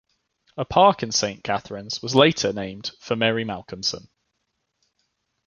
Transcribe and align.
A 0.57 0.65
park 0.65 1.03
in 1.03 1.11
Saint 1.11 1.43
Catharines 1.43 2.01
was 2.01 2.15
later 2.15 2.51
named 2.51 2.89
for 2.99 3.15
Mary 3.15 3.45
Malcolmson. 3.45 4.07